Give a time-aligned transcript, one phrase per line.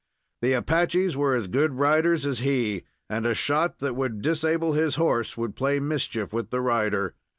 [0.41, 4.95] The Apaches were as good riders as he, and a shot that would disable his
[4.95, 7.13] horse would play mischief with the rider.